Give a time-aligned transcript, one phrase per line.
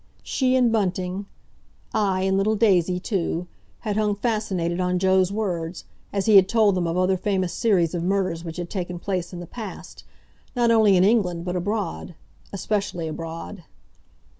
[0.23, 1.27] She and Bunting,
[1.93, 3.45] aye, and little Daisy too,
[3.81, 7.93] had hung, fascinated, on Joe's words, as he had told them of other famous series
[7.93, 10.03] of murders which had taken place in the past,
[10.55, 13.63] not only in England but abroad—especially abroad.